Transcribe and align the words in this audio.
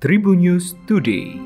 Tribun 0.00 0.40
News 0.40 0.72
Today. 0.88 1.36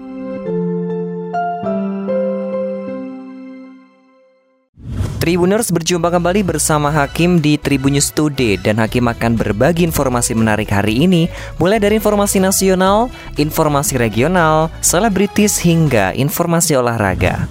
Tribuners 5.19 5.75
berjumpa 5.75 6.07
kembali 6.14 6.46
bersama 6.46 6.87
Hakim 6.95 7.43
di 7.43 7.59
Tribun 7.59 7.98
News 7.98 8.14
Today 8.14 8.54
dan 8.62 8.79
Hakim 8.79 9.11
akan 9.11 9.35
berbagi 9.35 9.82
informasi 9.90 10.38
menarik 10.38 10.71
hari 10.71 11.03
ini 11.03 11.27
mulai 11.59 11.82
dari 11.82 11.98
informasi 11.98 12.38
nasional, 12.38 13.11
informasi 13.35 13.98
regional, 13.98 14.71
selebritis 14.78 15.58
hingga 15.58 16.14
informasi 16.14 16.79
olahraga. 16.79 17.50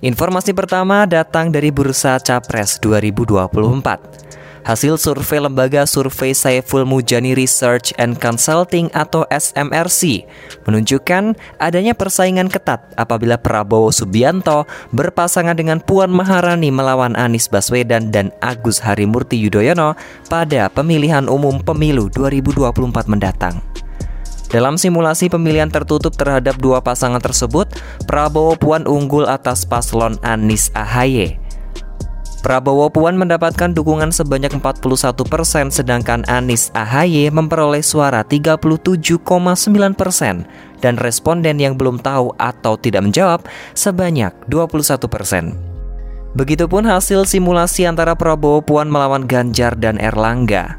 Informasi 0.00 0.56
pertama 0.56 1.04
datang 1.04 1.52
dari 1.52 1.68
Bursa 1.68 2.16
Capres 2.16 2.80
2024. 2.80 4.43
Hasil 4.64 4.96
survei 4.96 5.44
lembaga 5.44 5.84
survei 5.84 6.32
Saiful 6.32 6.88
Mujani 6.88 7.36
Research 7.36 7.92
and 8.00 8.16
Consulting 8.16 8.88
atau 8.96 9.28
SMRC 9.28 10.24
menunjukkan 10.64 11.36
adanya 11.60 11.92
persaingan 11.92 12.48
ketat 12.48 12.80
apabila 12.96 13.36
Prabowo 13.36 13.92
Subianto 13.92 14.64
berpasangan 14.96 15.52
dengan 15.52 15.84
Puan 15.84 16.08
Maharani 16.08 16.72
melawan 16.72 17.12
Anies 17.12 17.44
Baswedan 17.52 18.08
dan 18.08 18.32
Agus 18.40 18.80
Harimurti 18.80 19.36
Yudhoyono 19.36 20.00
pada 20.32 20.72
pemilihan 20.72 21.28
umum 21.28 21.60
pemilu 21.60 22.08
2024 22.08 23.04
mendatang. 23.04 23.60
Dalam 24.48 24.80
simulasi 24.80 25.28
pemilihan 25.28 25.68
tertutup 25.68 26.16
terhadap 26.16 26.56
dua 26.56 26.80
pasangan 26.80 27.20
tersebut, 27.20 27.68
Prabowo 28.08 28.56
Puan 28.56 28.88
unggul 28.88 29.28
atas 29.28 29.68
paslon 29.68 30.16
Anies 30.24 30.72
Ahaye. 30.72 31.43
Prabowo 32.44 32.92
Puan 32.92 33.16
mendapatkan 33.16 33.72
dukungan 33.72 34.12
sebanyak 34.12 34.52
41 34.60 35.16
persen, 35.24 35.72
sedangkan 35.72 36.28
Anies 36.28 36.68
Ahaye 36.76 37.32
memperoleh 37.32 37.80
suara 37.80 38.20
37,9 38.20 39.24
persen 39.96 40.44
dan 40.84 41.00
responden 41.00 41.56
yang 41.56 41.80
belum 41.80 42.04
tahu 42.04 42.36
atau 42.36 42.76
tidak 42.76 43.08
menjawab 43.08 43.48
sebanyak 43.72 44.28
21 44.52 45.08
persen. 45.08 45.56
Begitupun 46.36 46.84
hasil 46.84 47.24
simulasi 47.24 47.88
antara 47.88 48.12
Prabowo 48.12 48.60
Puan 48.60 48.92
melawan 48.92 49.24
Ganjar 49.24 49.72
dan 49.80 49.96
Erlangga. 49.96 50.76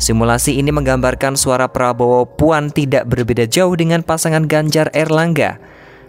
Simulasi 0.00 0.64
ini 0.64 0.72
menggambarkan 0.72 1.36
suara 1.36 1.68
Prabowo 1.68 2.24
Puan 2.24 2.72
tidak 2.72 3.04
berbeda 3.12 3.44
jauh 3.44 3.76
dengan 3.76 4.00
pasangan 4.00 4.48
Ganjar 4.48 4.88
Erlangga. 4.96 5.60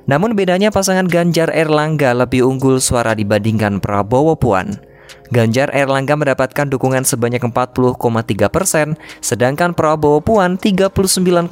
Namun 0.08 0.32
bedanya 0.32 0.72
pasangan 0.72 1.12
Ganjar 1.12 1.52
Erlangga 1.52 2.16
lebih 2.16 2.48
unggul 2.48 2.80
suara 2.80 3.12
dibandingkan 3.12 3.84
Prabowo 3.84 4.40
Puan. 4.40 4.93
Ganjar 5.32 5.72
Erlangga 5.72 6.20
mendapatkan 6.20 6.68
dukungan 6.68 7.08
sebanyak 7.08 7.40
40,3 7.40 8.52
persen, 8.52 9.00
sedangkan 9.24 9.72
Prabowo 9.72 10.20
Puan 10.20 10.60
39,3 10.60 11.48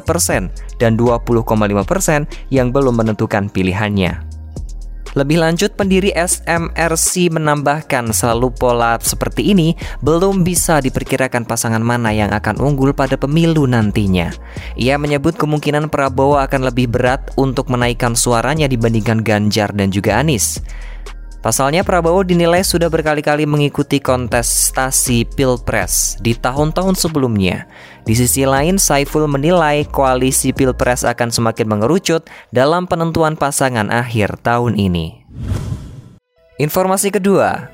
persen 0.00 0.48
dan 0.80 0.96
20,5 0.96 1.44
persen 1.84 2.24
yang 2.48 2.72
belum 2.72 3.04
menentukan 3.04 3.52
pilihannya. 3.52 4.30
Lebih 5.18 5.42
lanjut, 5.42 5.74
pendiri 5.74 6.14
SMRC 6.14 7.34
menambahkan 7.34 8.14
selalu 8.14 8.54
pola 8.54 8.94
seperti 9.02 9.50
ini 9.50 9.74
belum 10.06 10.46
bisa 10.46 10.78
diperkirakan 10.78 11.50
pasangan 11.50 11.82
mana 11.82 12.14
yang 12.14 12.30
akan 12.30 12.62
unggul 12.62 12.94
pada 12.94 13.18
pemilu 13.18 13.66
nantinya. 13.66 14.30
Ia 14.78 15.02
menyebut 15.02 15.34
kemungkinan 15.34 15.90
Prabowo 15.90 16.38
akan 16.38 16.70
lebih 16.70 16.94
berat 16.94 17.34
untuk 17.34 17.74
menaikkan 17.74 18.14
suaranya 18.14 18.70
dibandingkan 18.70 19.26
Ganjar 19.26 19.74
dan 19.74 19.90
juga 19.90 20.22
Anies. 20.22 20.62
Pasalnya 21.40 21.80
Prabowo 21.80 22.20
dinilai 22.20 22.60
sudah 22.60 22.92
berkali-kali 22.92 23.48
mengikuti 23.48 23.96
kontestasi 23.96 25.24
Pilpres 25.24 26.20
di 26.20 26.36
tahun-tahun 26.36 27.00
sebelumnya. 27.00 27.64
Di 28.04 28.12
sisi 28.12 28.44
lain, 28.44 28.76
Saiful 28.76 29.24
menilai 29.24 29.88
koalisi 29.88 30.52
Pilpres 30.52 31.00
akan 31.00 31.32
semakin 31.32 31.64
mengerucut 31.64 32.28
dalam 32.52 32.84
penentuan 32.84 33.40
pasangan 33.40 33.88
akhir 33.88 34.36
tahun 34.44 34.76
ini. 34.76 35.24
Informasi 36.60 37.08
kedua, 37.08 37.72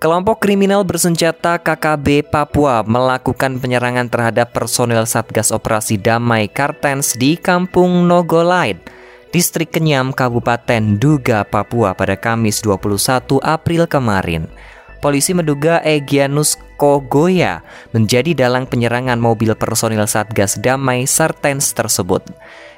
Kelompok 0.00 0.40
kriminal 0.40 0.80
bersenjata 0.80 1.60
KKB 1.60 2.32
Papua 2.32 2.80
melakukan 2.88 3.60
penyerangan 3.60 4.08
terhadap 4.08 4.48
personel 4.48 5.04
Satgas 5.04 5.52
Operasi 5.52 6.00
Damai 6.00 6.48
Kartens 6.48 7.20
di 7.20 7.36
Kampung 7.36 8.08
Nogolait 8.08 8.80
Distrik 9.30 9.70
Kenyam, 9.70 10.10
Kabupaten 10.10 10.98
Duga, 10.98 11.46
Papua 11.46 11.94
pada 11.94 12.18
Kamis 12.18 12.66
21 12.66 13.38
April 13.46 13.86
kemarin. 13.86 14.50
Polisi 14.98 15.30
menduga 15.38 15.78
Egyanus 15.86 16.58
Kogoya 16.74 17.62
menjadi 17.94 18.34
dalang 18.34 18.66
penyerangan 18.66 19.22
mobil 19.22 19.54
personil 19.54 20.02
Satgas 20.10 20.58
Damai 20.58 21.06
Sartens 21.06 21.70
tersebut. 21.70 22.26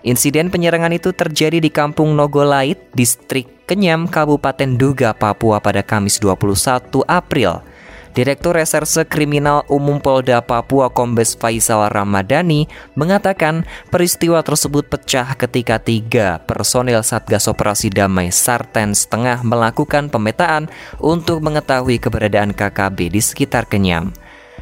Insiden 0.04 0.52
penyerangan 0.52 0.92
itu 0.92 1.16
terjadi 1.16 1.56
di 1.56 1.72
Kampung 1.72 2.12
Nogolait, 2.12 2.76
Distrik 2.92 3.64
Kenyam, 3.64 4.04
Kabupaten 4.04 4.76
Duga, 4.76 5.16
Papua 5.16 5.56
pada 5.56 5.80
Kamis 5.80 6.20
21 6.20 7.00
April. 7.08 7.64
Direktur 8.12 8.60
Reserse 8.60 9.08
Kriminal 9.08 9.64
Umum 9.72 9.96
Polda 9.96 10.44
Papua 10.44 10.92
Kombes 10.92 11.32
Faisal 11.32 11.88
Ramadhani 11.88 12.68
mengatakan 12.92 13.64
peristiwa 13.88 14.44
tersebut 14.44 14.84
pecah 14.84 15.32
ketika 15.32 15.80
tiga 15.80 16.36
personil 16.44 17.00
Satgas 17.00 17.48
Operasi 17.48 17.88
Damai 17.88 18.28
Sarten 18.28 18.92
Setengah 18.92 19.40
melakukan 19.40 20.12
pemetaan 20.12 20.68
untuk 21.00 21.40
mengetahui 21.40 21.96
keberadaan 21.96 22.52
KKB 22.52 23.16
di 23.16 23.20
sekitar 23.24 23.64
Kenyam. 23.64 24.12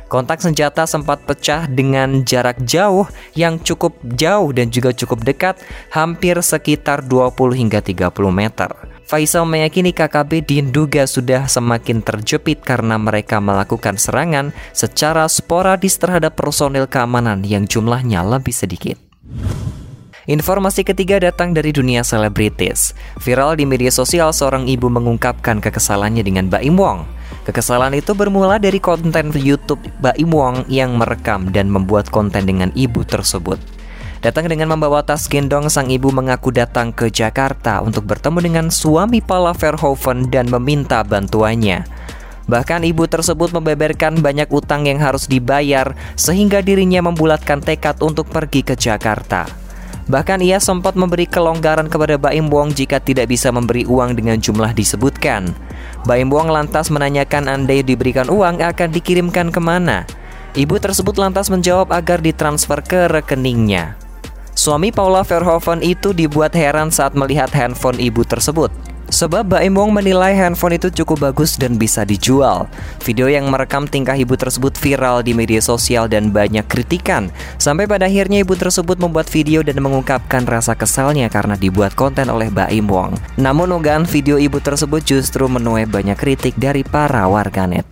Kontak 0.07 0.43
senjata 0.43 0.87
sempat 0.87 1.23
pecah 1.27 1.67
dengan 1.67 2.23
jarak 2.23 2.63
jauh 2.63 3.07
yang 3.35 3.59
cukup 3.59 3.99
jauh 4.15 4.55
dan 4.55 4.71
juga 4.71 4.95
cukup 4.95 5.27
dekat, 5.27 5.59
hampir 5.91 6.39
sekitar 6.39 7.03
20 7.03 7.35
hingga 7.55 7.83
30 7.83 8.15
meter. 8.31 9.00
Faisal 9.11 9.43
meyakini 9.43 9.91
KKB 9.91 10.47
diduga 10.47 11.03
sudah 11.03 11.51
semakin 11.51 11.99
terjepit 11.99 12.63
karena 12.63 12.95
mereka 12.95 13.43
melakukan 13.43 13.99
serangan 13.99 14.55
secara 14.71 15.27
sporadis 15.27 15.99
terhadap 15.99 16.39
personil 16.39 16.87
keamanan 16.87 17.43
yang 17.43 17.67
jumlahnya 17.67 18.23
lebih 18.23 18.55
sedikit. 18.55 18.95
Informasi 20.31 20.87
ketiga 20.87 21.19
datang 21.19 21.51
dari 21.51 21.75
dunia 21.75 22.07
selebritis. 22.07 22.95
Viral 23.19 23.59
di 23.59 23.67
media 23.67 23.91
sosial 23.91 24.31
seorang 24.31 24.71
ibu 24.71 24.87
mengungkapkan 24.87 25.59
kekesalannya 25.59 26.23
dengan 26.23 26.47
Baim 26.47 26.79
Wong. 26.79 27.03
Kekesalan 27.51 27.99
itu 27.99 28.15
bermula 28.15 28.63
dari 28.63 28.79
konten 28.79 29.35
YouTube 29.35 29.83
Baim 29.99 30.31
Wong 30.31 30.71
yang 30.71 30.95
merekam 30.95 31.51
dan 31.51 31.67
membuat 31.67 32.15
konten 32.15 32.47
dengan 32.47 32.71
ibu 32.79 33.03
tersebut. 33.03 33.59
Datang 34.21 34.53
dengan 34.53 34.77
membawa 34.77 35.01
tas 35.01 35.25
gendong, 35.33 35.73
sang 35.73 35.89
ibu 35.89 36.13
mengaku 36.13 36.53
datang 36.53 36.93
ke 36.93 37.09
Jakarta 37.09 37.81
untuk 37.81 38.05
bertemu 38.05 38.39
dengan 38.45 38.67
suami 38.69 39.25
Paula 39.25 39.57
Verhoeven 39.57 40.29
dan 40.29 40.53
meminta 40.53 41.01
bantuannya. 41.01 41.89
Bahkan 42.45 42.85
ibu 42.85 43.09
tersebut 43.09 43.49
membeberkan 43.57 44.21
banyak 44.21 44.53
utang 44.53 44.85
yang 44.85 45.01
harus 45.01 45.25
dibayar 45.25 45.97
sehingga 46.21 46.61
dirinya 46.61 47.01
membulatkan 47.01 47.65
tekad 47.65 47.97
untuk 48.05 48.29
pergi 48.29 48.61
ke 48.61 48.77
Jakarta. 48.77 49.49
Bahkan 50.05 50.45
ia 50.45 50.61
sempat 50.61 51.01
memberi 51.01 51.25
kelonggaran 51.25 51.89
kepada 51.89 52.21
Baim 52.21 52.53
Wong 52.53 52.77
jika 52.77 53.01
tidak 53.01 53.33
bisa 53.33 53.49
memberi 53.49 53.89
uang 53.89 54.21
dengan 54.21 54.37
jumlah 54.37 54.77
disebutkan. 54.77 55.49
Baim 56.05 56.29
Wong 56.29 56.53
lantas 56.53 56.93
menanyakan 56.93 57.49
andai 57.49 57.81
diberikan 57.81 58.29
uang 58.29 58.61
akan 58.61 58.89
dikirimkan 58.93 59.49
ke 59.49 59.61
mana. 59.65 60.05
Ibu 60.53 60.77
tersebut 60.77 61.17
lantas 61.17 61.49
menjawab 61.49 61.89
agar 61.95 62.21
ditransfer 62.21 62.85
ke 62.85 63.09
rekeningnya. 63.09 64.10
Suami 64.59 64.91
Paula 64.91 65.23
Verhoeven 65.23 65.81
itu 65.81 66.11
dibuat 66.11 66.53
heran 66.53 66.91
saat 66.91 67.15
melihat 67.15 67.49
handphone 67.55 67.97
ibu 68.03 68.27
tersebut. 68.27 68.71
Sebab 69.11 69.51
Baim 69.51 69.75
Wong 69.75 69.91
menilai 69.91 70.39
handphone 70.39 70.79
itu 70.79 70.87
cukup 71.03 71.31
bagus 71.31 71.59
dan 71.59 71.75
bisa 71.75 72.07
dijual. 72.07 72.71
Video 73.03 73.27
yang 73.27 73.51
merekam 73.51 73.91
tingkah 73.91 74.15
ibu 74.15 74.39
tersebut 74.39 74.79
viral 74.79 75.27
di 75.27 75.35
media 75.35 75.59
sosial 75.59 76.07
dan 76.07 76.31
banyak 76.31 76.63
kritikan. 76.71 77.27
Sampai 77.59 77.91
pada 77.91 78.07
akhirnya 78.07 78.47
ibu 78.47 78.55
tersebut 78.55 79.03
membuat 79.03 79.27
video 79.27 79.67
dan 79.67 79.83
mengungkapkan 79.83 80.47
rasa 80.47 80.79
kesalnya 80.79 81.27
karena 81.27 81.59
dibuat 81.59 81.99
konten 81.99 82.31
oleh 82.31 82.55
Baim 82.55 82.87
Wong. 82.87 83.19
Namun 83.35 83.75
unggahan 83.83 84.07
video 84.07 84.39
ibu 84.39 84.63
tersebut 84.63 85.03
justru 85.03 85.51
menuai 85.51 85.91
banyak 85.91 86.15
kritik 86.15 86.55
dari 86.55 86.87
para 86.87 87.27
warganet. 87.27 87.83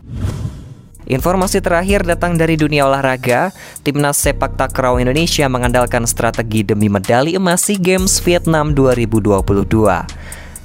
Informasi 1.09 1.65
terakhir 1.65 2.05
datang 2.05 2.37
dari 2.37 2.61
dunia 2.61 2.85
olahraga. 2.85 3.49
Timnas 3.81 4.21
sepak 4.21 4.61
takraw 4.61 5.01
Indonesia 5.01 5.49
mengandalkan 5.49 6.05
strategi 6.05 6.61
demi 6.61 6.93
medali 6.93 7.33
emas 7.33 7.65
SEA 7.65 7.81
Games 7.81 8.21
Vietnam 8.21 8.77
2022. 8.77 9.41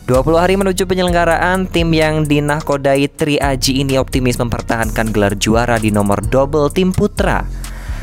20 0.04 0.36
hari 0.36 0.60
menuju 0.60 0.84
penyelenggaraan, 0.84 1.64
tim 1.72 1.88
yang 1.96 2.28
dinahkodai 2.28 3.08
Tri 3.16 3.40
Aji 3.40 3.88
ini 3.88 3.96
optimis 3.96 4.36
mempertahankan 4.36 5.16
gelar 5.16 5.40
juara 5.40 5.80
di 5.80 5.96
nomor 5.96 6.20
double 6.20 6.68
tim 6.76 6.92
putra. 6.92 7.48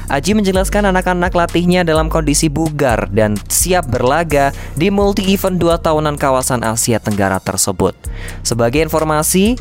Aji 0.08 0.32
menjelaskan 0.32 0.88
anak-anak 0.96 1.36
latihnya 1.36 1.84
dalam 1.84 2.08
kondisi 2.08 2.48
bugar 2.48 3.12
dan 3.12 3.36
siap 3.52 3.92
berlaga 3.92 4.56
di 4.80 4.88
multi-event 4.88 5.60
dua 5.60 5.76
tahunan 5.76 6.16
kawasan 6.16 6.64
Asia 6.64 7.04
Tenggara 7.04 7.36
tersebut. 7.36 7.92
Sebagai 8.40 8.80
informasi, 8.80 9.60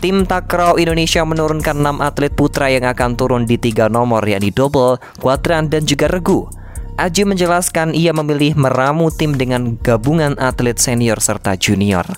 tim 0.00 0.24
takraw 0.24 0.80
Indonesia 0.80 1.20
menurunkan 1.22 1.76
6 1.76 2.00
atlet 2.00 2.32
putra 2.32 2.72
yang 2.72 2.88
akan 2.88 3.20
turun 3.20 3.44
di 3.44 3.60
tiga 3.60 3.92
nomor 3.92 4.24
yakni 4.24 4.48
double, 4.48 4.96
kuadran, 5.20 5.68
dan 5.68 5.84
juga 5.84 6.08
regu. 6.08 6.48
Aji 6.96 7.28
menjelaskan 7.28 7.92
ia 7.92 8.12
memilih 8.16 8.56
meramu 8.56 9.12
tim 9.12 9.36
dengan 9.36 9.76
gabungan 9.80 10.36
atlet 10.40 10.76
senior 10.80 11.20
serta 11.20 11.56
junior. 11.56 12.08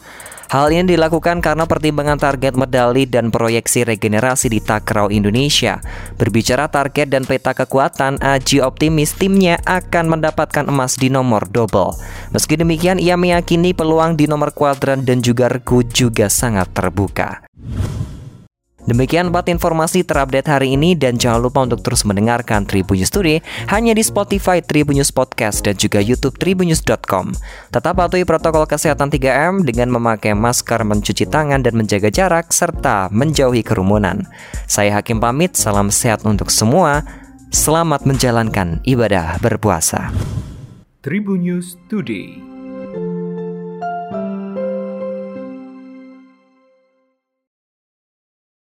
Hal 0.53 0.69
ini 0.69 0.85
dilakukan 0.85 1.41
karena 1.41 1.65
pertimbangan 1.65 2.21
target 2.21 2.61
medali 2.61 3.09
dan 3.09 3.33
proyeksi 3.33 3.89
regenerasi 3.89 4.53
di 4.53 4.61
takraw 4.61 5.09
Indonesia. 5.09 5.81
Berbicara 6.21 6.69
target 6.69 7.09
dan 7.09 7.25
peta 7.25 7.57
kekuatan, 7.57 8.21
Aji 8.21 8.61
optimis 8.61 9.17
timnya 9.17 9.57
akan 9.65 10.13
mendapatkan 10.13 10.69
emas 10.69 11.01
di 11.01 11.09
nomor 11.09 11.49
double. 11.49 11.97
Meski 12.37 12.61
demikian, 12.61 13.01
ia 13.01 13.17
meyakini 13.17 13.73
peluang 13.73 14.21
di 14.21 14.29
nomor 14.29 14.53
kuadran 14.53 15.09
dan 15.09 15.25
juga 15.25 15.49
regu 15.49 15.89
juga 15.89 16.29
sangat 16.29 16.69
terbuka. 16.77 17.49
Demikian 18.83 19.31
empat 19.31 19.47
informasi 19.47 20.03
terupdate 20.03 20.51
hari 20.51 20.75
ini 20.75 20.99
dan 20.99 21.15
jangan 21.15 21.39
lupa 21.39 21.63
untuk 21.63 21.87
terus 21.87 22.03
mendengarkan 22.03 22.67
Tribun 22.67 22.99
News 22.99 23.15
Today 23.15 23.39
hanya 23.71 23.95
di 23.95 24.03
Spotify 24.03 24.59
Tribun 24.59 24.99
News 24.99 25.15
Podcast 25.15 25.63
dan 25.63 25.79
juga 25.79 26.03
YouTube 26.03 26.35
tribunnews.com. 26.43 27.31
Tetap 27.71 27.95
patuhi 27.95 28.27
protokol 28.27 28.67
kesehatan 28.67 29.15
3M 29.15 29.63
dengan 29.63 29.95
memakai 29.95 30.35
masker, 30.35 30.83
mencuci 30.83 31.31
tangan 31.31 31.63
dan 31.63 31.79
menjaga 31.79 32.11
jarak 32.11 32.51
serta 32.51 33.07
menjauhi 33.15 33.63
kerumunan. 33.63 34.27
Saya 34.67 34.99
Hakim 34.99 35.23
pamit, 35.23 35.55
salam 35.55 35.95
sehat 35.95 36.27
untuk 36.27 36.51
semua. 36.51 37.07
Selamat 37.55 38.03
menjalankan 38.03 38.83
ibadah 38.83 39.39
berpuasa. 39.39 40.11
Tribun 41.07 41.47
Today. 41.87 42.52